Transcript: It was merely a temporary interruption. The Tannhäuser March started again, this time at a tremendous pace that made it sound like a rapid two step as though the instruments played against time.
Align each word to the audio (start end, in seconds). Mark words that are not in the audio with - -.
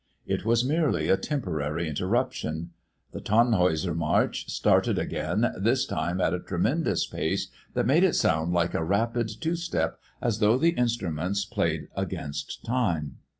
It 0.25 0.45
was 0.45 0.65
merely 0.65 1.09
a 1.09 1.15
temporary 1.15 1.87
interruption. 1.87 2.71
The 3.11 3.21
Tannhäuser 3.21 3.95
March 3.95 4.49
started 4.49 4.97
again, 4.97 5.53
this 5.55 5.85
time 5.85 6.19
at 6.19 6.33
a 6.33 6.39
tremendous 6.39 7.05
pace 7.05 7.49
that 7.75 7.85
made 7.85 8.03
it 8.03 8.15
sound 8.15 8.51
like 8.51 8.73
a 8.73 8.83
rapid 8.83 9.27
two 9.39 9.55
step 9.55 9.99
as 10.19 10.39
though 10.39 10.57
the 10.57 10.71
instruments 10.71 11.45
played 11.45 11.87
against 11.95 12.65
time. 12.65 13.17